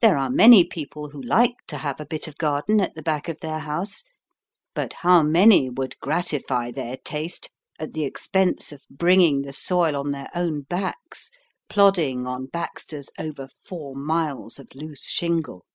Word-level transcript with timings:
There 0.00 0.16
are 0.16 0.30
many 0.30 0.64
people 0.64 1.10
who 1.10 1.20
like 1.20 1.56
to 1.68 1.76
have 1.76 2.00
a 2.00 2.06
bit 2.06 2.26
of 2.26 2.38
garden 2.38 2.80
at 2.80 2.94
the 2.94 3.02
back 3.02 3.28
of 3.28 3.40
their 3.40 3.58
house. 3.58 4.02
But 4.74 4.94
how 5.02 5.22
many 5.22 5.68
would 5.68 5.98
gratify 6.00 6.70
their 6.70 6.96
taste 6.96 7.50
at 7.78 7.92
the 7.92 8.04
expense 8.06 8.72
of 8.72 8.86
bringing 8.88 9.42
the 9.42 9.52
soil 9.52 9.94
on 9.94 10.10
their 10.12 10.30
own 10.34 10.62
backs, 10.62 11.30
plodding 11.68 12.26
on 12.26 12.46
"backstays" 12.46 13.10
over 13.18 13.46
four 13.62 13.94
miles 13.94 14.58
of 14.58 14.68
loose 14.74 15.04
shingle? 15.06 15.66